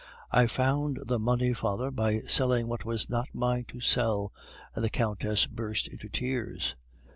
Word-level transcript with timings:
"I 0.31 0.47
found 0.47 0.97
the 1.05 1.19
money, 1.19 1.53
father, 1.53 1.91
by 1.91 2.21
selling 2.21 2.67
what 2.67 2.83
was 2.85 3.07
not 3.07 3.35
mine 3.35 3.65
to 3.65 3.81
sell," 3.81 4.33
and 4.73 4.83
the 4.83 4.89
Countess 4.89 5.45
burst 5.45 5.87
into 5.87 6.09
tears. 6.09 6.75